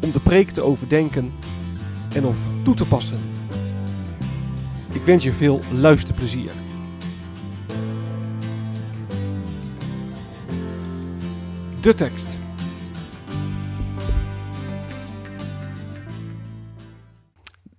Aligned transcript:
om 0.00 0.12
de 0.12 0.20
preek 0.20 0.50
te 0.50 0.62
overdenken 0.62 1.32
en 2.14 2.24
of 2.24 2.38
toe 2.64 2.74
te 2.74 2.86
passen. 2.86 3.18
Ik 4.92 5.02
wens 5.02 5.24
je 5.24 5.32
veel 5.32 5.60
luisterplezier. 5.72 6.50
De 11.80 11.94
tekst. 11.94 12.38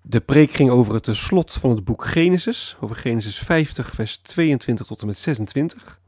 De 0.01 0.19
preek 0.19 0.53
ging 0.53 0.69
over 0.69 0.93
het 0.93 1.07
slot 1.11 1.53
van 1.53 1.69
het 1.69 1.83
boek 1.83 2.05
Genesis, 2.05 2.77
over 2.79 2.95
Genesis 2.95 3.37
50, 3.39 3.91
vers 3.91 4.17
22 4.17 4.87
tot 4.87 5.01
en 5.01 5.07
met 5.07 5.17
26. 5.17 5.99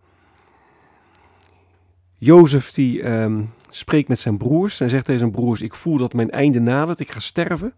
Jozef 2.17 2.71
die 2.71 3.01
ehm, 3.01 3.43
spreekt 3.71 4.07
met 4.07 4.19
zijn 4.19 4.37
broers 4.37 4.79
en 4.79 4.89
zegt 4.89 5.05
tegen 5.05 5.19
zijn 5.19 5.31
broers: 5.31 5.61
Ik 5.61 5.75
voel 5.75 5.97
dat 5.97 6.13
mijn 6.13 6.29
einde 6.29 6.59
nadert, 6.59 6.99
ik 6.99 7.11
ga 7.11 7.19
sterven. 7.19 7.73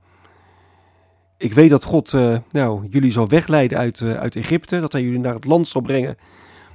Ik 1.38 1.54
weet 1.54 1.70
dat 1.70 1.84
God 1.84 2.14
uh, 2.14 2.38
nou, 2.52 2.88
jullie 2.90 3.12
zal 3.12 3.28
wegleiden 3.28 3.78
uit, 3.78 4.00
uh, 4.00 4.16
uit 4.16 4.36
Egypte, 4.36 4.80
dat 4.80 4.94
hij 4.94 5.02
jullie 5.02 5.20
naar 5.20 5.34
het 5.34 5.46
land 5.46 5.68
zal 5.68 5.82
brengen 5.82 6.18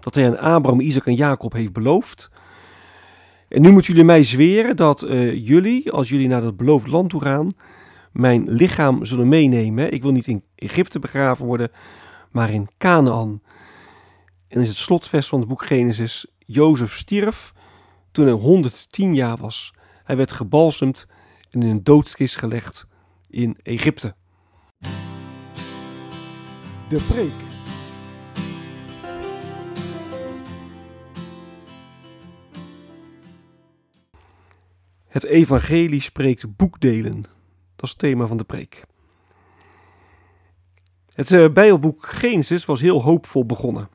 dat 0.01 0.15
hij 0.15 0.27
aan 0.27 0.39
Abraham, 0.55 0.81
Isaac 0.81 1.07
en 1.07 1.15
Jacob 1.15 1.53
heeft 1.53 1.73
beloofd. 1.73 2.31
En 3.49 3.63
nu 3.63 3.71
moeten 3.71 3.91
jullie 3.91 4.07
mij 4.07 4.25
zweren 4.25 4.77
dat 4.77 5.05
uh, 5.05 5.47
jullie, 5.47 5.91
als 5.93 6.09
jullie 6.09 6.29
naar 6.29 6.43
het 6.43 6.57
beloofd 6.57 6.87
land 6.87 7.11
toe 7.11 7.23
gaan, 7.23 7.47
mijn 8.13 8.51
lichaam 8.51 9.05
zullen 9.05 9.29
meenemen. 9.29 9.93
Ik 9.93 10.03
wil 10.03 10.13
niet 10.13 10.27
in 10.27 10.43
Egypte 10.55 10.99
begraven 10.99 11.47
worden, 11.47 11.71
maar 12.31 12.51
in 12.51 12.69
Canaan. 12.79 13.43
En 14.49 14.61
is 14.61 14.69
het 14.69 14.77
slotvers 14.77 15.29
van 15.29 15.39
het 15.39 15.49
boek 15.49 15.67
Genesis. 15.67 16.27
Jozef 16.39 16.95
stierf 16.95 17.53
toen 18.19 18.27
hij 18.27 18.37
110 18.37 19.15
jaar 19.15 19.37
was. 19.37 19.75
Hij 20.05 20.17
werd 20.17 20.33
gebalsemd 20.33 21.07
en 21.51 21.63
in 21.63 21.69
een 21.69 21.85
doodskist 21.85 22.37
gelegd 22.37 22.87
in 23.29 23.59
Egypte. 23.63 24.15
De 26.89 27.07
preek. 27.09 27.33
Het 35.09 35.25
evangelie 35.25 36.01
spreekt 36.01 36.57
boekdelen. 36.57 37.23
Dat 37.77 37.85
is 37.85 37.91
het 37.91 37.99
thema 37.99 38.27
van 38.27 38.37
de 38.37 38.45
preek. 38.45 38.83
Het 41.15 41.31
uh, 41.31 41.53
Bijbelboek 41.53 42.07
Genesis 42.07 42.65
was 42.65 42.81
heel 42.81 43.03
hoopvol 43.03 43.47
begonnen. 43.47 43.89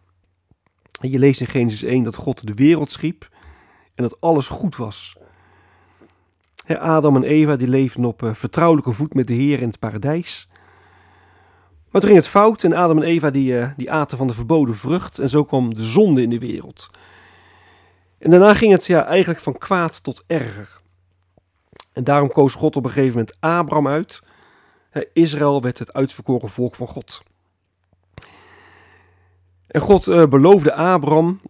Je 1.01 1.19
leest 1.19 1.41
in 1.41 1.47
Genesis 1.47 1.83
1 1.83 2.03
dat 2.03 2.15
God 2.15 2.47
de 2.47 2.53
wereld 2.53 2.91
schiep 2.91 3.31
en 3.95 4.03
dat 4.03 4.21
alles 4.21 4.47
goed 4.47 4.75
was. 4.75 5.17
Adam 6.67 7.15
en 7.15 7.23
Eva 7.23 7.55
die 7.55 7.67
leefden 7.67 8.05
op 8.05 8.21
uh, 8.21 8.33
vertrouwelijke 8.33 8.91
voet 8.91 9.13
met 9.13 9.27
de 9.27 9.33
Heer 9.33 9.61
in 9.61 9.67
het 9.67 9.79
paradijs. 9.79 10.47
Maar 11.91 12.01
toen 12.01 12.11
ging 12.11 12.21
het 12.21 12.31
fout 12.31 12.63
en 12.63 12.73
Adam 12.73 12.97
en 12.97 13.03
Eva 13.03 13.29
die, 13.29 13.53
uh, 13.53 13.69
die 13.77 13.91
aten 13.91 14.17
van 14.17 14.27
de 14.27 14.33
verboden 14.33 14.75
vrucht 14.75 15.19
en 15.19 15.29
zo 15.29 15.43
kwam 15.43 15.73
de 15.73 15.81
zonde 15.81 16.21
in 16.21 16.29
de 16.29 16.39
wereld. 16.39 16.89
En 18.17 18.29
daarna 18.29 18.53
ging 18.53 18.71
het 18.71 18.85
ja, 18.85 19.05
eigenlijk 19.05 19.39
van 19.39 19.57
kwaad 19.57 20.03
tot 20.03 20.23
erger. 20.27 20.81
En 21.93 22.03
daarom 22.03 22.31
koos 22.31 22.53
God 22.53 22.75
op 22.75 22.85
een 22.85 22.91
gegeven 22.91 23.17
moment 23.17 23.37
Abraham 23.39 23.87
uit. 23.87 24.23
Israël 25.13 25.61
werd 25.61 25.79
het 25.79 25.93
uitverkoren 25.93 26.49
volk 26.49 26.75
van 26.75 26.87
God. 26.87 27.23
En 29.67 29.81
God 29.81 30.07
uh, 30.07 30.25
beloofde 30.25 30.73
Abraham 30.73 31.41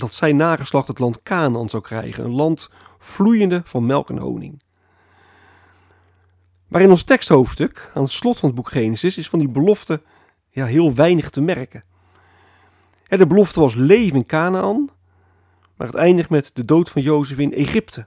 dat 0.00 0.14
zijn 0.14 0.36
nageslacht 0.36 0.88
het 0.88 0.98
land 0.98 1.22
Canaan 1.22 1.68
zou 1.68 1.82
krijgen. 1.82 2.24
Een 2.24 2.34
land 2.34 2.70
vloeiende 2.98 3.62
van 3.64 3.86
melk 3.86 4.10
en 4.10 4.18
honing. 4.18 4.62
Maar 6.68 6.80
in 6.80 6.90
ons 6.90 7.02
teksthoofdstuk, 7.02 7.90
aan 7.94 8.02
het 8.02 8.12
slot 8.12 8.38
van 8.38 8.48
het 8.48 8.58
boek 8.58 8.70
Genesis, 8.70 9.18
is 9.18 9.28
van 9.28 9.38
die 9.38 9.48
belofte 9.48 10.02
ja, 10.50 10.66
heel 10.66 10.94
weinig 10.94 11.30
te 11.30 11.40
merken. 11.40 11.84
de 13.08 13.26
belofte 13.26 13.60
was 13.60 13.74
leven 13.74 14.16
in 14.16 14.26
Canaan, 14.26 14.88
maar 15.76 15.86
het 15.86 15.96
eindigt 15.96 16.30
met 16.30 16.50
de 16.54 16.64
dood 16.64 16.90
van 16.90 17.02
Jozef 17.02 17.38
in 17.38 17.54
Egypte. 17.54 18.06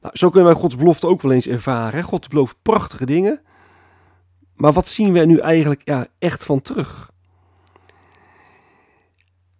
Nou, 0.00 0.16
zo 0.16 0.30
kunnen 0.30 0.52
wij 0.52 0.60
Gods 0.60 0.76
belofte 0.76 1.06
ook 1.06 1.22
wel 1.22 1.32
eens 1.32 1.46
ervaren. 1.46 2.02
God 2.02 2.28
belooft 2.28 2.56
prachtige 2.62 3.06
dingen. 3.06 3.40
Maar 4.54 4.72
wat 4.72 4.88
zien 4.88 5.12
we 5.12 5.18
er 5.18 5.26
nu 5.26 5.38
eigenlijk 5.38 5.82
ja, 5.84 6.06
echt 6.18 6.44
van 6.44 6.60
terug? 6.60 7.11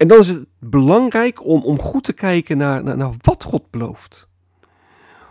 En 0.03 0.09
dan 0.09 0.19
is 0.19 0.29
het 0.29 0.47
belangrijk 0.59 1.45
om, 1.45 1.65
om 1.65 1.81
goed 1.81 2.05
te 2.05 2.13
kijken 2.13 2.57
naar, 2.57 2.97
naar, 2.97 3.13
wat 3.21 3.45
God 3.45 3.71
belooft. 3.71 4.29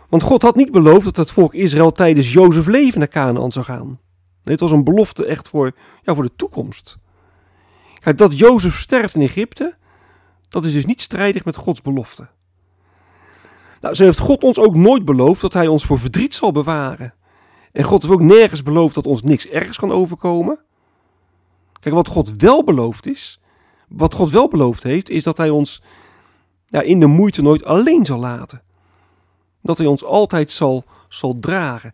Want 0.08 0.22
God 0.22 0.42
had 0.42 0.56
niet 0.56 0.70
beloofd 0.70 1.04
dat 1.04 1.16
het 1.16 1.30
volk 1.30 1.54
Israël 1.54 1.92
tijdens 1.92 2.32
Jozef 2.32 2.66
leven 2.66 2.98
naar 2.98 3.08
Canaan 3.08 3.52
zou 3.52 3.64
gaan. 3.64 3.86
Nee, 3.86 3.98
het 4.42 4.60
was 4.60 4.70
een 4.70 4.84
belofte 4.84 5.26
echt 5.26 5.48
voor, 5.48 5.72
ja, 6.02 6.14
voor 6.14 6.24
de 6.24 6.36
toekomst. 6.36 6.98
Kijk, 8.00 8.18
dat 8.18 8.38
Jozef 8.38 8.78
sterft 8.78 9.14
in 9.14 9.20
Egypte, 9.20 9.76
dat 10.48 10.64
is 10.64 10.72
dus 10.72 10.86
niet 10.86 11.00
strijdig 11.00 11.44
met 11.44 11.56
Gods 11.56 11.82
belofte. 11.82 12.28
Nou, 13.80 13.94
zo 13.94 14.04
heeft 14.04 14.18
God 14.18 14.44
ons 14.44 14.58
ook 14.58 14.74
nooit 14.74 15.04
beloofd 15.04 15.40
dat 15.40 15.52
hij 15.52 15.66
ons 15.66 15.84
voor 15.84 15.98
verdriet 15.98 16.34
zal 16.34 16.52
bewaren. 16.52 17.14
En 17.72 17.84
God 17.84 18.02
heeft 18.02 18.14
ook 18.14 18.20
nergens 18.20 18.62
beloofd 18.62 18.94
dat 18.94 19.06
ons 19.06 19.22
niks 19.22 19.48
ergens 19.48 19.78
kan 19.78 19.92
overkomen. 19.92 20.58
Kijk, 21.80 21.94
wat 21.94 22.08
God 22.08 22.36
wel 22.36 22.64
beloofd 22.64 23.06
is, 23.06 23.40
wat 23.96 24.14
God 24.14 24.30
wel 24.30 24.48
beloofd 24.48 24.82
heeft, 24.82 25.10
is 25.10 25.22
dat 25.22 25.36
hij 25.36 25.50
ons 25.50 25.82
ja, 26.66 26.80
in 26.80 27.00
de 27.00 27.06
moeite 27.06 27.42
nooit 27.42 27.64
alleen 27.64 28.04
zal 28.04 28.18
laten. 28.18 28.62
Dat 29.62 29.78
hij 29.78 29.86
ons 29.86 30.04
altijd 30.04 30.50
zal, 30.50 30.84
zal 31.08 31.34
dragen. 31.34 31.92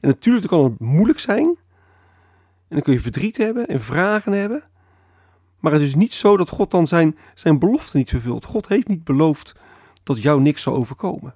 En 0.00 0.08
natuurlijk 0.08 0.46
kan 0.46 0.64
het 0.64 0.80
moeilijk 0.80 1.18
zijn. 1.18 1.46
En 2.68 2.74
dan 2.74 2.82
kun 2.82 2.92
je 2.92 3.00
verdriet 3.00 3.36
hebben 3.36 3.66
en 3.66 3.80
vragen 3.80 4.32
hebben. 4.32 4.62
Maar 5.60 5.72
het 5.72 5.82
is 5.82 5.94
niet 5.94 6.14
zo 6.14 6.36
dat 6.36 6.50
God 6.50 6.70
dan 6.70 6.86
zijn, 6.86 7.18
zijn 7.34 7.58
belofte 7.58 7.96
niet 7.96 8.10
vervult. 8.10 8.44
God 8.44 8.68
heeft 8.68 8.88
niet 8.88 9.04
beloofd 9.04 9.54
dat 10.02 10.22
jou 10.22 10.40
niks 10.40 10.62
zal 10.62 10.74
overkomen. 10.74 11.34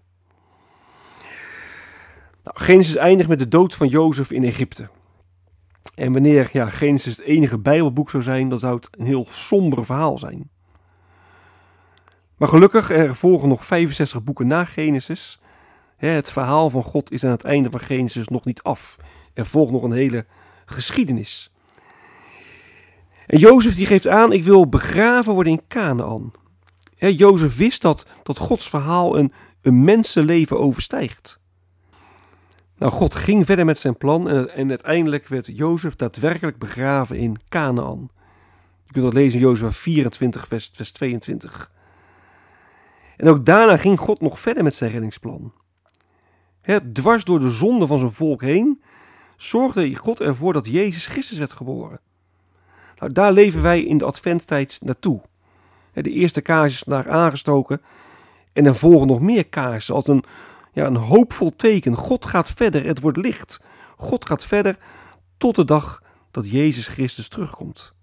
Nou, 2.44 2.56
Genesis 2.58 2.96
eindigt 2.96 3.28
met 3.28 3.38
de 3.38 3.48
dood 3.48 3.74
van 3.74 3.88
Jozef 3.88 4.30
in 4.30 4.44
Egypte. 4.44 4.88
En 6.00 6.12
wanneer 6.12 6.50
ja, 6.52 6.70
Genesis 6.70 7.16
het 7.16 7.26
enige 7.26 7.58
Bijbelboek 7.58 8.10
zou 8.10 8.22
zijn, 8.22 8.48
dan 8.48 8.58
zou 8.58 8.74
het 8.74 8.88
een 8.90 9.06
heel 9.06 9.26
somber 9.28 9.84
verhaal 9.84 10.18
zijn. 10.18 10.50
Maar 12.36 12.48
gelukkig, 12.48 12.90
er 12.90 13.16
volgen 13.16 13.48
nog 13.48 13.66
65 13.66 14.22
boeken 14.22 14.46
na 14.46 14.64
Genesis. 14.64 15.40
Het 15.96 16.32
verhaal 16.32 16.70
van 16.70 16.82
God 16.82 17.12
is 17.12 17.24
aan 17.24 17.30
het 17.30 17.44
einde 17.44 17.70
van 17.70 17.80
Genesis 17.80 18.28
nog 18.28 18.44
niet 18.44 18.62
af. 18.62 18.96
Er 19.34 19.46
volgt 19.46 19.72
nog 19.72 19.82
een 19.82 19.92
hele 19.92 20.26
geschiedenis. 20.64 21.52
En 23.26 23.38
Jozef 23.38 23.74
die 23.74 23.86
geeft 23.86 24.08
aan, 24.08 24.32
ik 24.32 24.44
wil 24.44 24.68
begraven 24.68 25.34
worden 25.34 25.52
in 25.52 25.62
Canaan. 25.68 26.32
Jozef 26.96 27.56
wist 27.56 27.82
dat, 27.82 28.06
dat 28.22 28.38
Gods 28.38 28.68
verhaal 28.68 29.18
een, 29.18 29.32
een 29.62 29.84
mensenleven 29.84 30.58
overstijgt. 30.58 31.39
Nou, 32.80 32.92
God 32.92 33.14
ging 33.14 33.46
verder 33.46 33.64
met 33.64 33.78
zijn 33.78 33.96
plan 33.96 34.28
en, 34.28 34.54
en 34.54 34.68
uiteindelijk 34.68 35.28
werd 35.28 35.46
Jozef 35.46 35.96
daadwerkelijk 35.96 36.58
begraven 36.58 37.16
in 37.16 37.40
Canaan. 37.48 38.10
Je 38.84 38.92
kunt 38.92 39.04
dat 39.04 39.14
lezen 39.14 39.40
in 39.40 39.46
Jozef 39.46 39.76
24, 39.76 40.46
vers, 40.46 40.70
vers 40.74 40.92
22. 40.92 41.72
En 43.16 43.28
ook 43.28 43.44
daarna 43.46 43.76
ging 43.76 43.98
God 43.98 44.20
nog 44.20 44.40
verder 44.40 44.62
met 44.62 44.74
zijn 44.74 44.90
reddingsplan. 44.90 45.52
Dwars 46.92 47.24
door 47.24 47.40
de 47.40 47.50
zonde 47.50 47.86
van 47.86 47.98
zijn 47.98 48.10
volk 48.10 48.42
heen 48.42 48.82
zorgde 49.36 49.96
God 49.96 50.20
ervoor 50.20 50.52
dat 50.52 50.66
Jezus 50.66 51.06
Christus 51.06 51.38
werd 51.38 51.52
geboren. 51.52 52.00
Nou, 52.98 53.12
daar 53.12 53.32
leven 53.32 53.62
wij 53.62 53.82
in 53.82 53.98
de 53.98 54.04
adventtijd 54.04 54.78
naartoe. 54.82 55.20
De 55.92 56.10
eerste 56.10 56.40
kaars 56.40 56.72
is 56.72 56.78
vandaag 56.78 57.06
aangestoken 57.06 57.82
en 58.52 58.66
er 58.66 58.74
volgen 58.74 59.06
nog 59.06 59.20
meer 59.20 59.46
kaarsen 59.46 59.94
als 59.94 60.08
een, 60.08 60.24
ja, 60.80 60.86
een 60.86 60.96
hoopvol 60.96 61.56
teken. 61.56 61.94
God 61.94 62.26
gaat 62.26 62.50
verder, 62.50 62.84
het 62.86 63.00
wordt 63.00 63.16
licht. 63.16 63.60
God 63.96 64.26
gaat 64.26 64.44
verder 64.44 64.78
tot 65.38 65.56
de 65.56 65.64
dag 65.64 66.02
dat 66.30 66.50
Jezus 66.50 66.86
Christus 66.86 67.28
terugkomt. 67.28 67.94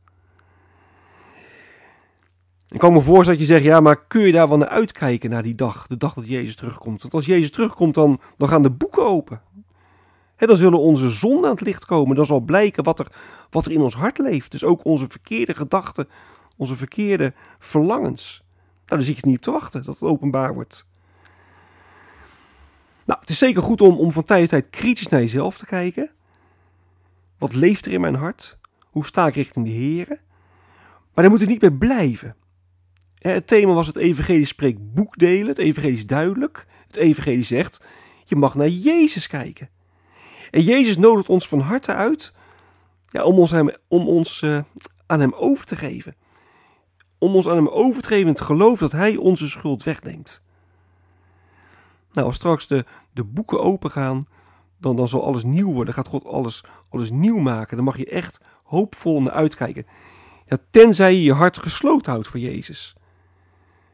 Ik 2.70 2.80
kan 2.80 2.94
me 2.94 3.02
voorstellen 3.02 3.40
dat 3.40 3.48
je 3.48 3.54
zegt, 3.54 3.66
ja, 3.66 3.80
maar 3.80 4.06
kun 4.08 4.22
je 4.22 4.32
daar 4.32 4.48
wel 4.48 4.58
naar 4.58 4.68
uitkijken, 4.68 5.30
naar 5.30 5.44
die 5.44 5.56
dag, 5.56 5.88
de 5.88 5.98
dag 5.98 6.14
dat 6.14 6.28
Jezus 6.28 6.56
terugkomt? 6.56 7.02
Want 7.02 7.14
als 7.14 7.26
Jezus 7.26 7.52
terugkomt, 7.52 7.94
dan, 7.94 8.20
dan 8.38 8.48
gaan 8.48 8.62
de 8.62 8.72
boeken 8.72 9.06
open. 9.06 9.42
Dan 10.36 10.56
zullen 10.56 10.80
onze 10.80 11.10
zonden 11.10 11.46
aan 11.46 11.56
het 11.56 11.62
licht 11.62 11.86
komen. 11.86 12.16
Dan 12.16 12.26
zal 12.26 12.40
blijken 12.40 12.84
wat 12.84 13.00
er, 13.00 13.08
wat 13.50 13.66
er 13.66 13.72
in 13.72 13.82
ons 13.82 13.96
hart 13.96 14.18
leeft. 14.18 14.52
Dus 14.52 14.64
ook 14.64 14.86
onze 14.86 15.06
verkeerde 15.10 15.54
gedachten, 15.54 16.08
onze 16.58 16.76
verkeerde 16.76 17.34
verlangens. 17.60 18.44
Nou, 18.86 18.86
dan 18.86 19.02
zie 19.02 19.16
je 19.16 19.22
niet 19.28 19.38
op 19.38 19.44
te 19.44 19.52
wachten 19.52 19.84
dat 19.84 20.00
het 20.00 20.10
openbaar 20.10 20.54
wordt. 20.54 20.87
Nou, 23.08 23.20
het 23.20 23.30
is 23.30 23.38
zeker 23.38 23.62
goed 23.62 23.82
om, 23.82 23.98
om 23.98 24.12
van 24.12 24.24
tijd 24.24 24.42
tot 24.42 24.50
tijd 24.50 24.70
kritisch 24.70 25.08
naar 25.08 25.20
jezelf 25.20 25.58
te 25.58 25.66
kijken. 25.66 26.10
Wat 27.38 27.54
leeft 27.54 27.86
er 27.86 27.92
in 27.92 28.02
mijn 28.02 28.16
hart? 28.16 28.60
Hoe 28.90 29.06
sta 29.06 29.28
ik 29.28 29.36
richting 29.36 29.66
de 29.66 29.72
Heer? 29.72 30.08
Maar 31.14 31.24
daar 31.24 31.30
moet 31.30 31.40
het 31.40 31.50
niet 31.50 31.60
bij 31.60 31.72
blijven. 31.72 32.36
Het 33.20 33.48
thema 33.48 33.74
was 33.74 33.88
het 33.88 33.96
evangelie 33.96 34.46
spreekt 34.46 34.94
boekdelen. 34.94 35.48
Het 35.48 35.58
evangelie 35.58 35.98
is 35.98 36.06
duidelijk. 36.06 36.66
Het 36.88 36.96
evangelie 36.96 37.44
zegt, 37.44 37.84
je 38.24 38.36
mag 38.36 38.56
naar 38.56 38.68
Jezus 38.68 39.28
kijken. 39.28 39.70
En 40.52 40.62
Jezus 40.62 40.98
nodigt 40.98 41.30
ons 41.30 41.48
van 41.48 41.60
harte 41.60 41.94
uit 41.94 42.34
ja, 43.10 43.24
om 43.24 43.40
ons, 43.40 43.54
om 43.88 44.08
ons 44.08 44.42
uh, 44.42 44.62
aan 45.06 45.20
hem 45.20 45.34
over 45.34 45.66
te 45.66 45.76
geven. 45.76 46.16
Om 47.18 47.36
ons 47.36 47.48
aan 47.48 47.56
hem 47.56 47.68
over 47.68 48.02
te 48.02 48.08
geven 48.08 48.24
in 48.24 48.34
het 48.34 48.42
geloof 48.42 48.80
dat 48.80 48.92
hij 48.92 49.16
onze 49.16 49.50
schuld 49.50 49.84
wegneemt. 49.84 50.46
Nou, 52.18 52.30
als 52.30 52.38
straks 52.38 52.68
de, 52.68 52.86
de 53.14 53.24
boeken 53.24 53.62
opengaan, 53.64 54.28
dan, 54.80 54.96
dan 54.96 55.08
zal 55.08 55.26
alles 55.26 55.44
nieuw 55.44 55.74
worden. 55.74 55.94
Gaat 55.94 56.08
God 56.08 56.26
alles, 56.26 56.64
alles 56.90 57.12
nieuw 57.12 57.38
maken. 57.38 57.76
Dan 57.76 57.86
mag 57.86 57.98
je 57.98 58.06
echt 58.06 58.42
hoopvol 58.64 59.22
naar 59.22 59.34
uitkijken. 59.34 59.86
Ja, 60.46 60.58
tenzij 60.72 61.14
je 61.14 61.24
je 61.24 61.34
hart 61.34 61.58
gesloten 61.58 62.12
houdt 62.12 62.28
voor 62.28 62.40
Jezus. 62.40 62.96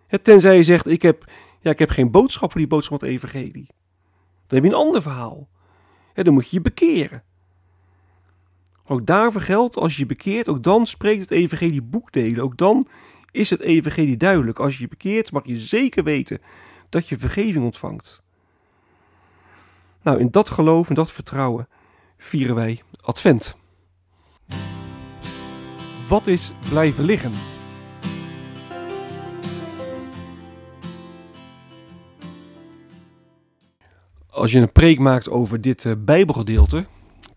Ja, 0.07 0.17
tenzij 0.21 0.55
je 0.55 0.63
zegt, 0.63 0.87
ik 0.87 1.01
heb, 1.01 1.31
ja, 1.59 1.71
ik 1.71 1.79
heb 1.79 1.89
geen 1.89 2.11
boodschap 2.11 2.51
voor 2.51 2.59
die 2.59 2.69
boodschap 2.69 2.99
van 2.99 3.07
het 3.07 3.17
evangelie. 3.17 3.67
Dan 4.47 4.61
heb 4.61 4.63
je 4.63 4.69
een 4.69 4.85
ander 4.85 5.01
verhaal. 5.01 5.47
Dan 6.13 6.33
moet 6.33 6.49
je 6.49 6.55
je 6.55 6.61
bekeren. 6.61 7.23
Ook 8.85 9.05
daarvoor 9.05 9.41
geldt, 9.41 9.77
als 9.77 9.93
je 9.93 9.99
je 9.99 10.05
bekeert, 10.05 10.47
ook 10.47 10.63
dan 10.63 10.85
spreekt 10.85 11.21
het 11.21 11.31
evangelie 11.31 11.81
boekdelen. 11.81 12.43
Ook 12.43 12.57
dan 12.57 12.87
is 13.31 13.49
het 13.49 13.59
evangelie 13.59 14.17
duidelijk. 14.17 14.59
Als 14.59 14.75
je 14.75 14.81
je 14.81 14.87
bekeert, 14.87 15.31
mag 15.31 15.45
je 15.45 15.59
zeker 15.59 16.03
weten 16.03 16.41
dat 16.93 17.07
je 17.07 17.17
vergeving 17.17 17.63
ontvangt. 17.63 18.23
Nou, 20.01 20.19
in 20.19 20.31
dat 20.31 20.49
geloof 20.49 20.89
en 20.89 20.95
dat 20.95 21.11
vertrouwen 21.11 21.67
vieren 22.17 22.55
wij 22.55 22.81
Advent. 23.01 23.57
Wat 26.07 26.27
is 26.27 26.51
blijven 26.69 27.03
liggen? 27.03 27.31
Als 34.29 34.51
je 34.51 34.59
een 34.59 34.71
preek 34.71 34.99
maakt 34.99 35.29
over 35.29 35.61
dit 35.61 35.83
uh, 35.83 35.93
Bijbelgedeelte, 35.97 36.85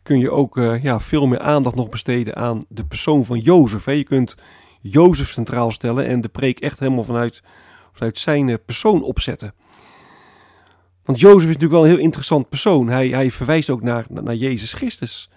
kun 0.03 0.19
je 0.19 0.31
ook 0.31 0.57
uh, 0.57 0.83
ja, 0.83 1.01
veel 1.01 1.27
meer 1.27 1.41
aandacht 1.41 1.77
nog 1.77 1.89
besteden 1.89 2.37
aan 2.37 2.65
de 2.69 2.87
persoon 2.87 3.25
van 3.25 3.39
Jozef. 3.39 3.85
Hè. 3.85 3.93
Je 3.93 4.05
kunt 4.05 4.37
Jozef 4.81 5.29
centraal 5.29 5.71
stellen 5.71 6.07
en 6.07 6.21
de 6.21 6.29
preek 6.29 6.61
echt 6.61 6.79
helemaal 6.79 7.05
vanuit, 7.05 7.43
vanuit 7.97 8.19
zijn 8.19 8.49
uh, 8.49 8.57
persoon 8.67 9.03
opzetten. 9.03 9.55
Want 11.05 11.21
Jozef 11.21 11.49
is 11.49 11.55
natuurlijk 11.55 11.73
wel 11.73 11.83
een 11.83 11.91
heel 11.91 12.05
interessant 12.05 12.49
persoon. 12.49 12.89
Hij, 12.89 13.09
hij 13.09 13.31
verwijst 13.31 13.71
ook 13.71 13.83
naar, 13.83 14.07
naar 14.09 14.35
Jezus 14.35 14.73
Christus. 14.73 15.31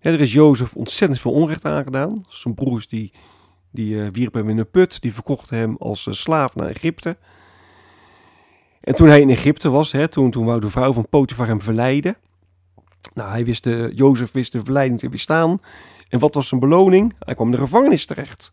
er 0.00 0.20
is 0.20 0.32
Jozef 0.32 0.74
ontzettend 0.74 1.20
veel 1.20 1.32
onrecht 1.32 1.64
aangedaan. 1.64 2.24
Zijn 2.28 2.54
broers 2.54 2.88
die, 2.88 3.12
die 3.70 3.94
uh, 3.94 4.08
wierpen 4.12 4.40
hem 4.40 4.50
in 4.50 4.58
een 4.58 4.70
put, 4.70 5.00
die 5.00 5.14
verkochten 5.14 5.58
hem 5.58 5.76
als 5.78 6.08
slaaf 6.10 6.54
naar 6.54 6.68
Egypte. 6.68 7.16
En 8.80 8.94
toen 8.94 9.08
hij 9.08 9.20
in 9.20 9.30
Egypte 9.30 9.70
was, 9.70 9.92
hè, 9.92 10.08
toen, 10.08 10.30
toen 10.30 10.44
wou 10.44 10.60
de 10.60 10.70
vrouw 10.70 10.92
van 10.92 11.08
Potifar 11.08 11.46
hem 11.46 11.62
verleiden. 11.62 12.16
Nou, 13.14 13.30
hij 13.30 13.44
wist 13.44 13.64
de, 13.64 13.92
Jozef 13.94 14.32
wist 14.32 14.52
de 14.52 14.60
verleiding 14.64 15.00
te 15.00 15.08
weerstaan. 15.08 15.60
En 16.08 16.18
wat 16.18 16.34
was 16.34 16.48
zijn 16.48 16.60
beloning? 16.60 17.14
Hij 17.18 17.34
kwam 17.34 17.46
in 17.46 17.52
de 17.52 17.58
gevangenis 17.58 18.06
terecht. 18.06 18.52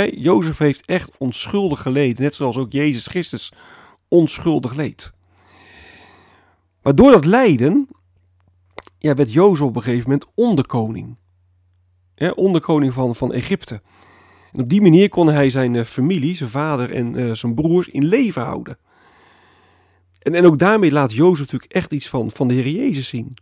Jozef 0.00 0.58
heeft 0.58 0.86
echt 0.86 1.16
onschuldig 1.18 1.82
geleden, 1.82 2.22
net 2.22 2.34
zoals 2.34 2.56
ook 2.56 2.72
Jezus 2.72 3.06
Christus 3.06 3.52
onschuldig 4.08 4.74
leed. 4.74 5.12
Maar 6.82 6.94
door 6.94 7.10
dat 7.10 7.24
lijden 7.24 7.88
ja, 8.98 9.14
werd 9.14 9.32
Jozef 9.32 9.66
op 9.66 9.76
een 9.76 9.82
gegeven 9.82 10.10
moment 10.10 10.30
onderkoning. 10.34 11.16
Hè, 12.14 12.30
onderkoning 12.30 12.92
van, 12.92 13.14
van 13.14 13.32
Egypte. 13.32 13.82
En 14.52 14.60
op 14.60 14.68
die 14.68 14.82
manier 14.82 15.08
kon 15.08 15.26
hij 15.26 15.50
zijn 15.50 15.76
eh, 15.76 15.84
familie, 15.84 16.36
zijn 16.36 16.50
vader 16.50 16.90
en 16.90 17.14
uh, 17.14 17.34
zijn 17.34 17.54
broers 17.54 17.88
in 17.88 18.06
leven 18.06 18.42
houden. 18.42 18.78
En, 20.18 20.34
en 20.34 20.46
ook 20.46 20.58
daarmee 20.58 20.92
laat 20.92 21.12
Jozef 21.12 21.38
natuurlijk 21.38 21.72
echt 21.72 21.92
iets 21.92 22.08
van, 22.08 22.30
van 22.30 22.48
de 22.48 22.54
Heer 22.54 22.68
Jezus 22.68 23.08
zien. 23.08 23.34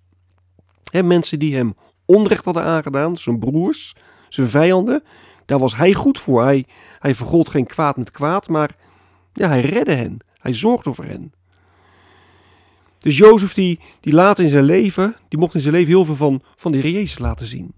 He, 0.90 1.02
mensen 1.02 1.38
die 1.38 1.56
hem 1.56 1.74
onrecht 2.04 2.44
hadden 2.44 2.62
aangedaan, 2.62 3.16
zijn 3.16 3.38
broers, 3.38 3.94
zijn 4.28 4.48
vijanden, 4.48 5.02
daar 5.50 5.58
was 5.58 5.76
hij 5.76 5.94
goed 5.94 6.18
voor. 6.18 6.42
Hij, 6.42 6.64
hij 6.98 7.14
vergold 7.14 7.50
geen 7.50 7.66
kwaad 7.66 7.96
met 7.96 8.10
kwaad, 8.10 8.48
maar 8.48 8.76
ja, 9.32 9.48
hij 9.48 9.60
redde 9.60 9.94
hen. 9.94 10.18
Hij 10.38 10.54
zorgde 10.54 10.92
voor 10.92 11.04
hen. 11.04 11.32
Dus 12.98 13.16
Jozef 13.16 13.54
die, 13.54 13.80
die 14.00 14.12
laat 14.12 14.38
in 14.38 14.48
zijn 14.48 14.64
leven, 14.64 15.16
die 15.28 15.38
mocht 15.38 15.54
in 15.54 15.60
zijn 15.60 15.74
leven 15.74 15.88
heel 15.88 16.04
veel 16.04 16.16
van, 16.16 16.42
van 16.56 16.72
de 16.72 16.78
Heer 16.78 16.90
Jezus 16.90 17.18
laten 17.18 17.46
zien. 17.46 17.72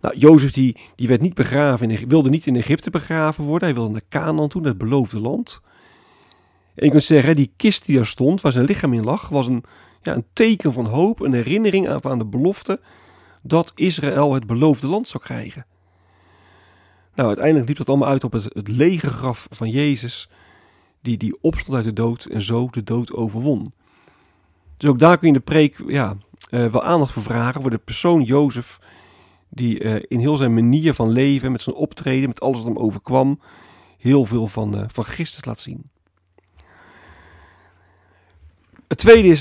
Nou, 0.00 0.16
Jozef 0.16 0.52
die, 0.52 0.76
die 0.94 1.08
werd 1.08 1.20
niet 1.20 1.34
begraven, 1.34 1.90
in, 1.90 2.08
wilde 2.08 2.30
niet 2.30 2.46
in 2.46 2.56
Egypte 2.56 2.90
begraven 2.90 3.44
worden. 3.44 3.68
Hij 3.68 3.76
wilde 3.76 3.92
naar 3.92 4.08
Canaan 4.08 4.48
toe, 4.48 4.66
het 4.66 4.78
beloofde 4.78 5.20
land. 5.20 5.60
En 6.74 6.84
je 6.84 6.90
kunt 6.90 7.04
zeggen, 7.04 7.36
die 7.36 7.52
kist 7.56 7.86
die 7.86 7.96
daar 7.96 8.06
stond, 8.06 8.40
waar 8.40 8.52
zijn 8.52 8.64
lichaam 8.64 8.92
in 8.92 9.04
lag, 9.04 9.28
was 9.28 9.46
een, 9.46 9.64
ja, 10.02 10.14
een 10.14 10.26
teken 10.32 10.72
van 10.72 10.86
hoop, 10.86 11.20
een 11.20 11.32
herinnering 11.32 11.88
aan, 11.88 12.04
aan 12.04 12.18
de 12.18 12.26
belofte 12.26 12.80
dat 13.42 13.72
Israël 13.74 14.34
het 14.34 14.46
beloofde 14.46 14.86
land 14.86 15.08
zou 15.08 15.22
krijgen. 15.22 15.66
Nou, 17.14 17.28
uiteindelijk 17.28 17.68
liep 17.68 17.76
dat 17.76 17.88
allemaal 17.88 18.08
uit 18.08 18.24
op 18.24 18.32
het, 18.32 18.44
het 18.44 18.68
lege 18.68 19.10
graf 19.10 19.46
van 19.50 19.70
Jezus, 19.70 20.28
die, 21.00 21.16
die 21.16 21.36
opstond 21.40 21.76
uit 21.76 21.84
de 21.84 21.92
dood 21.92 22.24
en 22.24 22.42
zo 22.42 22.68
de 22.70 22.84
dood 22.84 23.12
overwon. 23.12 23.72
Dus 24.76 24.90
ook 24.90 24.98
daar 24.98 25.18
kun 25.18 25.28
je 25.28 25.34
in 25.34 25.40
de 25.40 25.44
preek 25.52 25.82
ja, 25.86 26.16
uh, 26.50 26.66
wel 26.66 26.82
aandacht 26.82 27.12
voor 27.12 27.22
vragen, 27.22 27.60
voor 27.60 27.70
de 27.70 27.78
persoon 27.78 28.22
Jozef, 28.22 28.78
die 29.48 29.80
uh, 29.80 29.96
in 30.08 30.18
heel 30.18 30.36
zijn 30.36 30.54
manier 30.54 30.94
van 30.94 31.10
leven, 31.10 31.52
met 31.52 31.62
zijn 31.62 31.76
optreden, 31.76 32.28
met 32.28 32.40
alles 32.40 32.58
wat 32.58 32.66
hem 32.66 32.76
overkwam, 32.76 33.40
heel 33.98 34.24
veel 34.24 34.46
van, 34.46 34.78
uh, 34.78 34.84
van 34.86 35.04
Christus 35.04 35.44
laat 35.44 35.60
zien. 35.60 35.90
Het 38.88 38.98
tweede 38.98 39.28
is 39.28 39.40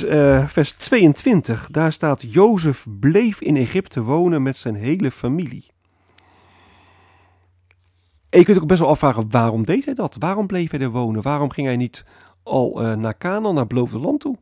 vers 0.52 0.72
22. 0.72 1.68
Daar 1.68 1.92
staat: 1.92 2.34
Jozef 2.34 2.86
bleef 3.00 3.42
in 3.42 3.58
Egypte 3.58 4.02
wonen 4.02 4.44
met 4.44 4.58
zijn 4.58 4.76
hele 4.76 5.12
familie. 5.12 5.66
En 8.32 8.40
je 8.40 8.46
kunt 8.46 8.58
ook 8.58 8.68
best 8.68 8.80
wel 8.80 8.90
afvragen: 8.90 9.30
waarom 9.30 9.66
deed 9.66 9.86
hij 9.86 9.94
dat? 9.94 10.16
Waarom 10.20 10.48
bleef 10.48 10.72
hij 10.72 10.80
er 10.80 10.90
wonen? 10.90 11.22
Waarom 11.22 11.50
ging 11.50 11.68
hij 11.68 11.76
niet 11.76 12.06
al 12.44 12.84
uh, 12.84 12.94
naar 12.94 13.18
Canaan, 13.18 13.54
naar 13.54 13.68
beloofde 13.68 14.00
land 14.00 14.20
toe? 14.20 14.38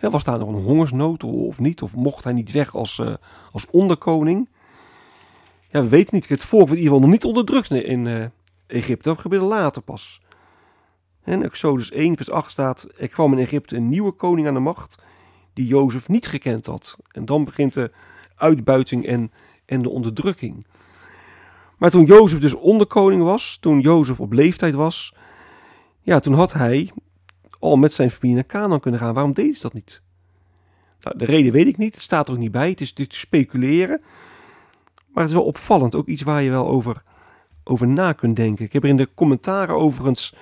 Was 0.00 0.24
daar 0.24 0.38
nog 0.38 0.48
een 0.48 0.62
hongersnood 0.62 1.24
of 1.24 1.58
niet? 1.58 1.82
Of 1.82 1.96
mocht 1.96 2.24
hij 2.24 2.32
niet 2.32 2.52
weg 2.52 2.74
als, 2.74 2.98
uh, 2.98 3.14
als 3.52 3.66
onderkoning? 3.70 4.48
Ja, 5.68 5.82
we 5.82 5.88
weten 5.88 6.14
niet. 6.14 6.28
Het 6.28 6.44
volk 6.44 6.68
werd 6.68 6.78
in 6.78 6.84
ieder 6.84 6.92
geval 6.92 7.08
nog 7.08 7.16
niet 7.16 7.24
onderdrukt 7.24 7.70
in 7.70 8.30
Egypte. 8.66 9.08
Dat 9.08 9.20
gebeurde 9.20 9.44
later 9.44 9.82
pas. 9.82 10.20
En 11.22 11.42
Exodus 11.42 11.90
1 11.90 12.16
vers 12.16 12.30
8 12.30 12.50
staat, 12.50 12.88
er 12.98 13.08
kwam 13.08 13.32
in 13.32 13.38
Egypte 13.38 13.76
een 13.76 13.88
nieuwe 13.88 14.12
koning 14.12 14.46
aan 14.46 14.54
de 14.54 14.60
macht 14.60 15.02
die 15.52 15.66
Jozef 15.66 16.08
niet 16.08 16.26
gekend 16.26 16.66
had. 16.66 16.98
En 17.10 17.24
dan 17.24 17.44
begint 17.44 17.74
de 17.74 17.90
uitbuiting 18.34 19.06
en, 19.06 19.32
en 19.64 19.82
de 19.82 19.88
onderdrukking. 19.88 20.66
Maar 21.76 21.90
toen 21.90 22.04
Jozef 22.04 22.38
dus 22.38 22.54
onderkoning 22.54 23.22
was, 23.22 23.56
toen 23.60 23.80
Jozef 23.80 24.20
op 24.20 24.32
leeftijd 24.32 24.74
was, 24.74 25.14
ja, 26.00 26.18
toen 26.18 26.34
had 26.34 26.52
hij 26.52 26.90
al 27.58 27.76
met 27.76 27.92
zijn 27.92 28.10
familie 28.10 28.34
naar 28.34 28.46
Canaan 28.46 28.80
kunnen 28.80 29.00
gaan. 29.00 29.14
Waarom 29.14 29.32
deed 29.32 29.52
hij 29.52 29.60
dat 29.60 29.72
niet? 29.72 30.02
Nou, 31.00 31.18
de 31.18 31.24
reden 31.24 31.52
weet 31.52 31.66
ik 31.66 31.76
niet, 31.76 31.94
het 31.94 32.02
staat 32.02 32.28
er 32.28 32.34
ook 32.34 32.40
niet 32.40 32.52
bij, 32.52 32.68
het 32.68 32.80
is 32.80 32.94
dit 32.94 33.14
speculeren. 33.14 34.00
Maar 35.08 35.22
het 35.24 35.32
is 35.32 35.38
wel 35.38 35.48
opvallend, 35.48 35.94
ook 35.94 36.06
iets 36.06 36.22
waar 36.22 36.42
je 36.42 36.50
wel 36.50 36.68
over, 36.68 37.02
over 37.64 37.86
na 37.86 38.12
kunt 38.12 38.36
denken. 38.36 38.64
Ik 38.64 38.72
heb 38.72 38.82
er 38.82 38.88
in 38.88 38.96
de 38.96 39.14
commentaren 39.14 39.74
overigens 39.74 40.34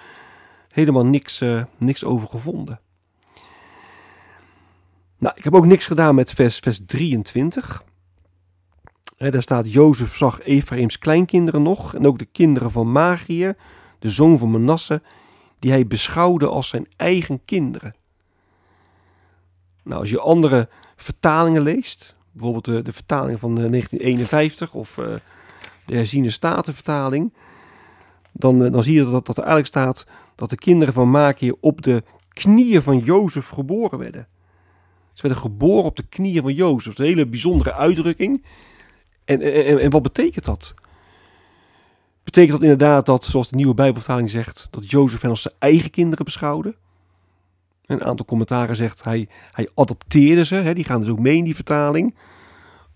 helemaal 0.69 1.05
niks, 1.05 1.43
uh, 1.43 1.65
niks 1.77 2.05
over 2.05 2.29
gevonden. 2.29 2.81
Nou, 5.19 5.37
ik 5.37 5.45
heb 5.45 5.55
ook 5.55 5.67
niks 5.67 5.87
gedaan 5.87 6.15
met 6.15 6.33
vers, 6.33 6.59
vers 6.59 6.81
23. 6.87 7.83
Daar 9.31 9.43
staat, 9.43 9.73
Jozef 9.73 10.17
zag 10.17 10.43
Ephraims 10.43 10.99
kleinkinderen 10.99 11.63
nog 11.63 11.95
en 11.95 12.07
ook 12.07 12.19
de 12.19 12.25
kinderen 12.25 12.71
van 12.71 12.93
Magië, 12.93 13.55
de 13.99 14.11
zoon 14.11 14.39
van 14.39 14.51
Manasse, 14.51 15.03
die 15.59 15.71
hij 15.71 15.87
beschouwde 15.87 16.49
als 16.49 16.69
zijn 16.69 16.87
eigen 16.97 17.45
kinderen. 17.45 17.95
Nou, 19.83 20.01
als 20.01 20.11
je 20.11 20.21
andere 20.21 20.69
vertalingen 20.97 21.63
leest, 21.63 22.17
bijvoorbeeld 22.33 22.65
de, 22.65 22.83
de 22.83 22.93
vertaling 22.93 23.39
van 23.41 23.55
1951 23.55 24.69
eh, 24.69 24.75
of 24.75 24.97
uh, 24.97 25.07
de 25.87 25.95
herziene 25.95 26.31
statenvertaling, 26.31 27.33
dan, 28.33 28.63
uh, 28.63 28.73
dan 28.73 28.83
zie 28.83 28.95
je 28.95 29.11
dat, 29.11 29.27
dat 29.27 29.37
er 29.37 29.45
eigenlijk 29.45 29.67
staat 29.67 30.07
dat 30.35 30.51
de 30.51 30.57
kinderen 30.57 30.95
van 30.95 31.11
Magië 31.11 31.53
op 31.61 31.83
de 31.83 32.03
knieën 32.29 32.83
van 32.83 32.99
Jozef 32.99 33.49
geboren 33.49 33.99
werden. 33.99 34.27
Ze 35.13 35.23
werden 35.23 35.43
geboren 35.43 35.85
op 35.85 35.97
de 35.97 36.07
knieën 36.09 36.43
van 36.43 36.55
Jozef. 36.55 36.85
Dat 36.85 36.93
is 36.93 37.11
een 37.11 37.17
hele 37.17 37.31
bijzondere 37.31 37.73
uitdrukking. 37.73 38.45
En, 39.25 39.41
en, 39.41 39.79
en 39.79 39.91
wat 39.91 40.03
betekent 40.03 40.45
dat? 40.45 40.75
Betekent 42.25 42.53
dat 42.53 42.63
inderdaad 42.63 43.07
dat, 43.07 43.25
zoals 43.25 43.49
de 43.49 43.57
nieuwe 43.57 43.75
Bijbelvertaling 43.75 44.31
zegt, 44.31 44.69
dat 44.71 44.91
Jozef 44.91 45.21
hen 45.21 45.31
als 45.31 45.43
zijn 45.43 45.55
eigen 45.59 45.91
kinderen 45.91 46.25
beschouwde? 46.25 46.75
Een 47.87 48.05
aantal 48.05 48.27
commentaren 48.27 48.77
zegt 48.77 49.05
hij, 49.05 49.29
hij 49.53 49.69
adopteerde 49.75 50.45
ze, 50.45 50.55
hè, 50.55 50.75
die 50.75 50.85
gaan 50.85 51.01
dus 51.01 51.09
ook 51.09 51.19
mee 51.19 51.37
in 51.37 51.45
die 51.45 51.55
vertaling. 51.55 52.15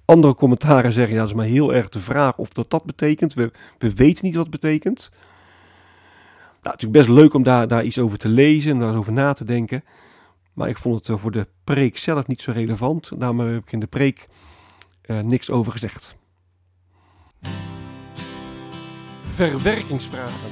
Andere 0.04 0.34
commentaren 0.34 0.92
zeggen, 0.92 1.14
ja, 1.14 1.20
dat 1.20 1.30
is 1.30 1.36
maar 1.36 1.46
heel 1.46 1.74
erg 1.74 1.88
de 1.88 2.00
vraag 2.00 2.38
of 2.38 2.52
dat 2.52 2.70
dat 2.70 2.84
betekent. 2.84 3.34
We, 3.34 3.52
we 3.78 3.94
weten 3.94 4.24
niet 4.24 4.34
wat 4.34 4.46
het 4.46 4.60
betekent. 4.60 5.10
Nou, 6.62 6.76
is 6.78 6.90
best 6.90 7.08
leuk 7.08 7.34
om 7.34 7.42
daar, 7.42 7.68
daar 7.68 7.84
iets 7.84 7.98
over 7.98 8.18
te 8.18 8.28
lezen 8.28 8.72
en 8.72 8.78
daarover 8.78 9.12
na 9.12 9.32
te 9.32 9.44
denken. 9.44 9.84
Maar 10.52 10.68
ik 10.68 10.78
vond 10.78 10.94
het 10.94 11.08
eh, 11.08 11.16
voor 11.16 11.30
de 11.30 11.46
preek 11.64 11.98
zelf 11.98 12.26
niet 12.26 12.40
zo 12.40 12.52
relevant. 12.52 13.10
Daarom 13.18 13.40
heb 13.40 13.62
ik 13.62 13.72
in 13.72 13.80
de 13.80 13.86
preek 13.86 14.26
uh, 15.06 15.20
niks 15.20 15.50
over 15.50 15.72
gezegd. 15.72 16.17
Verwerkingsvragen. 19.38 20.50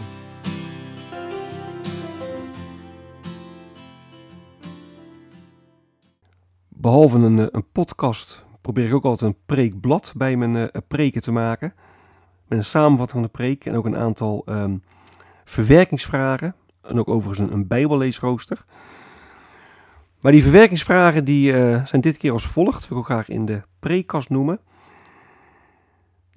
Behalve 6.69 7.19
een, 7.19 7.39
eh, 7.39 7.47
een 7.51 7.71
podcast 7.73 8.45
probeer 8.61 8.87
ik 8.87 8.95
ook 8.95 9.05
altijd 9.05 9.31
een 9.31 9.39
preekblad 9.47 10.13
bij 10.17 10.37
mijn 10.37 10.55
uh, 10.55 10.67
preken 10.89 11.21
te 11.21 11.33
maken. 11.33 11.75
Met 12.49 12.59
een 12.59 12.65
samenvatting 12.65 13.11
van 13.11 13.23
de 13.23 13.29
preek 13.29 13.65
en 13.65 13.75
ook 13.75 13.85
een 13.85 13.97
aantal 13.97 14.43
um, 14.49 14.83
verwerkingsvragen. 15.45 16.55
En 16.83 16.99
ook 16.99 17.09
overigens 17.09 17.51
een, 17.51 17.67
bijbelleesrooster. 17.67 18.65
Maar 20.21 20.33
die 20.33 20.43
verwerkingsvragen 20.43 21.25
die, 21.25 21.53
zijn 21.85 22.01
dit 22.01 22.17
keer 22.17 22.33
als 22.33 22.47
volgt. 22.47 22.89
Wil 22.89 22.99
ik 22.99 23.03
ook 23.03 23.11
graag 23.11 23.29
in 23.29 23.45
de 23.45 23.63
preekkast 23.79 24.29
noemen. 24.29 24.61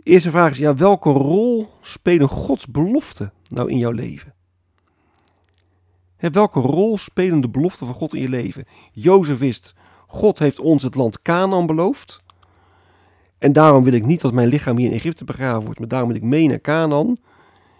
De 0.04 0.12
eerste 0.12 0.32
vraag 0.32 0.52
is, 0.52 0.58
ja, 0.58 0.76
welke 0.76 1.10
rol 1.10 1.68
spelen 1.82 2.30
Gods 2.30 2.68
beloften 2.68 3.34
nou 3.48 3.72
in 3.72 3.78
jouw 3.78 3.92
leven? 3.92 4.34
Welke 6.18 6.60
rol 6.60 6.98
spelen 6.98 7.42
de 7.42 7.50
beloften 7.50 7.86
van 7.86 7.96
God 7.96 8.14
in 8.14 8.22
je 8.22 8.30
leven? 8.30 8.66
Jozef 8.92 9.38
wist, 9.38 9.76
God 10.08 10.40
heeft 10.40 10.60
ons 10.60 10.84
het 10.84 10.96
land 10.96 11.22
Canaan 11.22 11.66
beloofd. 11.66 12.24
En 13.38 13.54
daarom 13.54 13.84
wil 13.84 13.94
ik 13.94 14.06
niet 14.06 14.22
dat 14.22 14.34
mijn 14.34 14.48
lichaam 14.48 14.78
hier 14.78 14.90
in 14.90 14.96
Egypte 14.96 15.24
begraven 15.24 15.64
wordt, 15.64 15.80
maar 15.80 15.88
daarom 15.88 16.08
wil 16.10 16.18
ik 16.18 16.24
mee 16.24 16.48
naar 16.48 16.62
Canaan. 16.62 17.18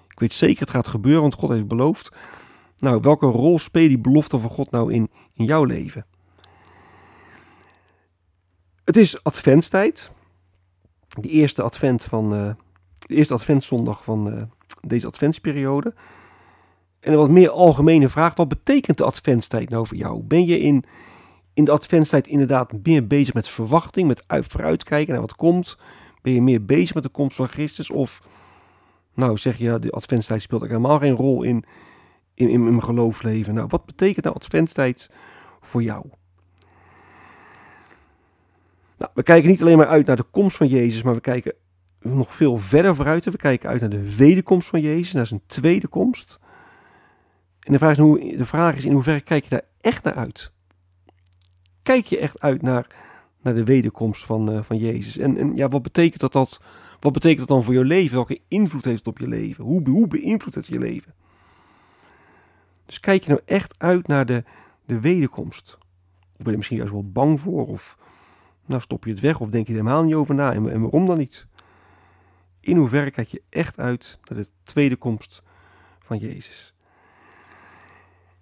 Ik 0.08 0.20
weet 0.20 0.34
zeker 0.34 0.60
het 0.60 0.70
gaat 0.70 0.88
gebeuren, 0.88 1.22
want 1.22 1.34
God 1.34 1.50
heeft 1.50 1.68
beloofd. 1.68 2.12
Nou, 2.78 3.00
welke 3.02 3.26
rol 3.26 3.60
spelen 3.60 3.88
die 3.88 4.00
beloften 4.00 4.40
van 4.40 4.50
God 4.50 4.72
nou 4.72 4.94
in, 4.94 5.10
in 5.34 5.46
jouw 5.46 5.64
leven? 5.64 6.06
Het 8.84 8.98
is 8.98 9.24
adventstijd. 9.24 10.12
De 11.22 11.30
eerste 11.30 11.62
advent 11.62 12.04
van 12.04 12.34
uh, 12.34 12.50
de 12.98 13.16
eerste 13.16 13.34
adventzondag 13.34 14.04
van 14.04 14.34
uh, 14.34 14.42
deze 14.88 15.08
adventsperiode. 15.08 15.94
En 17.00 17.12
een 17.12 17.18
wat 17.18 17.30
meer 17.30 17.50
algemene 17.50 18.10
vraag: 18.10 18.36
wat 18.36 18.48
betekent 18.48 18.98
de 18.98 19.04
adventstijd 19.04 19.70
nou 19.70 19.88
voor 19.88 19.98
jou? 19.98 20.22
Ben 20.22 20.46
je 20.46 20.60
in, 20.60 20.84
in 21.54 21.66
de 21.66 21.72
adventstijd 21.72 22.28
inderdaad 22.28 22.72
meer 22.84 23.08
bezig 23.08 23.34
met 23.34 23.50
verwachting, 23.50 24.08
met 24.08 24.24
uit, 24.28 24.48
vooruitkijken 24.48 25.12
naar 25.12 25.22
wat 25.22 25.36
komt? 25.36 25.78
Ben 26.22 26.34
je 26.34 26.42
meer 26.42 26.66
bezig 26.66 26.94
met 26.94 27.04
de 27.04 27.10
komst 27.10 27.36
van 27.36 27.48
Christus? 27.48 27.90
Of 27.90 28.22
nou 29.14 29.38
zeg 29.38 29.58
je, 29.58 29.80
de 29.80 29.92
adventstijd 29.92 30.42
speelt 30.42 30.62
helemaal 30.62 31.00
geen 31.00 31.16
rol 31.16 31.44
in, 31.44 31.64
in, 32.34 32.50
in 32.50 32.64
mijn 32.64 32.84
geloofsleven. 32.84 33.54
Nou, 33.54 33.68
wat 33.68 33.86
betekent 33.86 34.26
nou 34.26 34.36
adventstijd 34.36 35.12
voor 35.60 35.84
jou? 35.84 36.06
Nou, 39.00 39.12
we 39.14 39.24
kijken 39.24 39.50
niet 39.50 39.62
alleen 39.62 39.78
maar 39.78 39.88
uit 39.88 40.06
naar 40.06 40.16
de 40.16 40.24
komst 40.32 40.58
van 40.58 40.68
Jezus, 40.68 41.04
maar 41.04 41.14
we 41.14 41.22
kijken 41.22 41.54
nog 42.00 42.34
veel 42.34 42.58
verder 42.58 42.96
vooruit. 42.96 43.26
We 43.26 43.38
kijken 43.38 43.70
uit 43.70 43.82
naar 43.82 43.90
de 43.90 44.16
wederkomst 44.16 44.68
van 44.68 44.82
Jezus, 44.82 45.14
naar 45.14 45.28
zijn 45.28 45.42
tweede 45.46 45.88
komst. 45.88 46.40
En 47.60 47.72
de 47.72 47.78
vraag 47.78 47.92
is, 47.92 47.98
hoe, 47.98 48.38
de 48.38 48.46
vraag 48.46 48.76
is 48.76 48.86
in 48.86 48.92
hoeverre 48.92 49.22
kijk 49.22 49.44
je 49.44 49.50
daar 49.50 49.66
echt 49.80 50.04
naar 50.04 50.14
uit? 50.14 50.52
Kijk 51.84 52.06
je 52.06 52.20
echt 52.20 52.40
uit 52.40 52.62
naar, 52.62 52.96
naar 53.42 53.54
de 53.54 53.64
wederkomst 53.64 54.26
van, 54.26 54.52
uh, 54.54 54.64
van 54.64 54.78
Jezus? 54.78 55.18
En, 55.18 55.38
en 55.38 55.56
ja, 55.56 55.68
wat 55.68 55.82
betekent 55.82 56.22
dat, 56.22 56.32
dat, 56.32 56.62
wat 57.00 57.14
betekent 57.14 57.40
dat 57.40 57.48
dan 57.48 57.64
voor 57.64 57.74
je 57.74 57.84
leven? 57.84 58.16
Welke 58.16 58.42
invloed 58.48 58.86
heeft 58.86 58.98
het 58.98 59.08
op 59.08 59.20
je 59.20 59.28
leven? 59.28 59.64
Hoe, 59.64 59.90
hoe 59.90 60.08
beïnvloedt 60.08 60.56
het 60.56 60.68
je 60.68 60.80
leven? 60.80 61.14
Dus 62.86 63.00
kijk 63.00 63.24
je 63.24 63.30
nou 63.30 63.42
echt 63.46 63.76
uit 63.78 64.08
naar 64.08 64.26
de, 64.26 64.44
de 64.86 65.00
wederkomst? 65.00 65.78
Of 66.38 66.44
ben 66.44 66.52
je 66.52 66.58
misschien 66.58 66.78
juist 66.78 66.94
wel 66.94 67.12
bang 67.12 67.40
voor? 67.40 67.68
Of 67.68 67.98
nou 68.70 68.82
stop 68.82 69.06
je 69.06 69.12
het 69.12 69.20
weg? 69.20 69.40
Of 69.40 69.50
denk 69.50 69.68
je 69.68 69.74
er 69.74 69.80
helemaal 69.80 70.04
niet 70.04 70.14
over 70.14 70.36
na? 70.36 70.54
En, 70.54 70.72
en 70.72 70.82
waarom 70.82 71.06
dan 71.06 71.18
niet? 71.18 71.48
In 72.60 72.78
hoeverre 72.78 73.12
kijk 73.12 73.28
je 73.28 73.42
echt 73.50 73.80
uit 73.80 74.20
naar 74.24 74.38
de 74.40 74.48
tweede 74.64 74.96
komst 74.96 75.42
van 76.00 76.18
Jezus? 76.18 76.74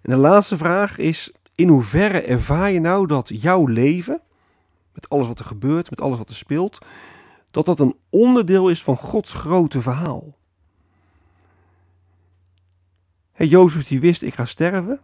En 0.00 0.10
de 0.10 0.16
laatste 0.16 0.56
vraag 0.56 0.98
is: 0.98 1.32
in 1.54 1.68
hoeverre 1.68 2.20
ervaar 2.20 2.70
je 2.70 2.80
nou 2.80 3.06
dat 3.06 3.30
jouw 3.42 3.66
leven, 3.66 4.20
met 4.92 5.08
alles 5.08 5.26
wat 5.26 5.38
er 5.38 5.44
gebeurt, 5.44 5.90
met 5.90 6.00
alles 6.00 6.18
wat 6.18 6.28
er 6.28 6.34
speelt, 6.34 6.78
dat 7.50 7.66
dat 7.66 7.80
een 7.80 7.96
onderdeel 8.08 8.68
is 8.68 8.82
van 8.82 8.96
Gods 8.96 9.32
grote 9.32 9.82
verhaal? 9.82 10.36
Hey, 13.32 13.46
Jozef 13.46 13.88
die 13.88 14.00
wist, 14.00 14.22
ik 14.22 14.34
ga 14.34 14.44
sterven, 14.44 15.00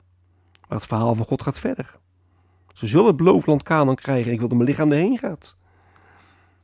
maar 0.69 0.78
het 0.78 0.87
verhaal 0.87 1.14
van 1.14 1.26
God 1.26 1.43
gaat 1.43 1.59
verder. 1.59 1.99
Ze 2.75 2.87
zullen 2.87 3.07
het 3.07 3.16
beloofd 3.16 3.47
land 3.47 3.62
Canaan 3.62 3.95
krijgen 3.95 4.33
ik 4.33 4.38
wil 4.38 4.49
dat 4.49 4.57
mijn 4.57 4.71
lichaam 4.71 4.93
erheen 4.93 5.19
gaat. 5.19 5.57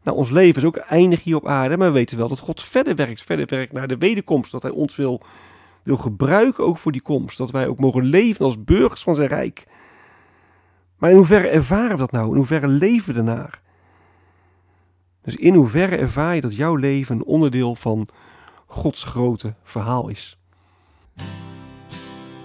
Nou, 0.02 0.16
ons 0.16 0.30
leven 0.30 0.62
is 0.62 0.68
ook 0.68 0.76
eindig 0.76 1.22
hier 1.22 1.36
op 1.36 1.46
aarde, 1.46 1.76
maar 1.76 1.88
we 1.88 1.98
weten 1.98 2.18
wel 2.18 2.28
dat 2.28 2.38
God 2.38 2.62
verder 2.62 2.94
werkt, 2.94 3.22
verder 3.22 3.46
werkt 3.46 3.72
naar 3.72 3.88
de 3.88 3.98
wederkomst, 3.98 4.52
dat 4.52 4.62
Hij 4.62 4.70
ons 4.70 4.96
wil, 4.96 5.22
wil 5.82 5.96
gebruiken 5.96 6.64
ook 6.64 6.78
voor 6.78 6.92
die 6.92 7.00
komst, 7.00 7.38
dat 7.38 7.50
wij 7.50 7.66
ook 7.66 7.78
mogen 7.78 8.02
leven 8.02 8.44
als 8.44 8.64
burgers 8.64 9.02
van 9.02 9.14
zijn 9.14 9.28
rijk. 9.28 9.64
Maar 10.98 11.10
in 11.10 11.16
hoeverre 11.16 11.48
ervaren 11.48 11.90
we 11.90 11.96
dat 11.96 12.12
nou? 12.12 12.28
In 12.28 12.36
hoeverre 12.36 12.68
leven 12.68 13.12
we 13.12 13.18
ernaar? 13.18 13.60
Dus 15.22 15.36
in 15.36 15.54
hoeverre 15.54 15.96
ervaar 15.96 16.34
je 16.34 16.40
dat 16.40 16.56
jouw 16.56 16.74
leven 16.74 17.16
een 17.16 17.24
onderdeel 17.24 17.74
van 17.74 18.08
Gods 18.66 19.04
grote 19.04 19.54
verhaal 19.62 20.08
is? 20.08 20.38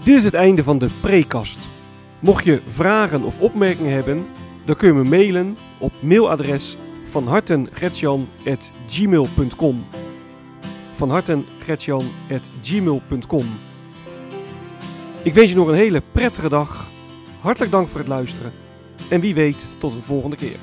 Dit 0.03 0.17
is 0.17 0.24
het 0.24 0.34
einde 0.34 0.63
van 0.63 0.77
de 0.77 0.89
prekast. 1.01 1.75
Mocht 2.25 2.44
je 2.44 2.62
vragen 2.67 3.24
of 3.24 3.39
opmerkingen 3.39 3.94
hebben, 3.94 4.25
dan 4.63 4.75
kun 4.75 4.88
je 4.88 4.94
me 4.94 5.03
mailen 5.03 5.58
op 5.77 5.94
mailadres 6.00 6.77
van 7.03 7.27
hartengretjan.gmail.com 7.27 9.86
van 10.91 11.10
hartengretjan.gmail.com 11.10 13.46
Ik 15.24 15.34
wens 15.34 15.50
je 15.50 15.55
nog 15.55 15.67
een 15.67 15.74
hele 15.74 16.01
prettige 16.12 16.50
dag. 16.50 16.88
Hartelijk 17.39 17.72
dank 17.72 17.88
voor 17.88 18.00
het 18.00 18.10
luisteren. 18.10 18.51
En 19.10 19.22
wie 19.22 19.36
weet 19.36 19.67
tot 19.77 19.94
een 19.94 20.01
volgende 20.01 20.36
keer. 20.36 20.58